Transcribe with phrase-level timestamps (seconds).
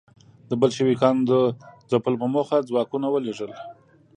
[0.49, 1.33] د بلشویکانو د
[1.91, 3.51] ځپلو په موخه ځواکونه ولېږل.